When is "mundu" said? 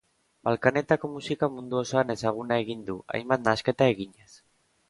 1.57-1.79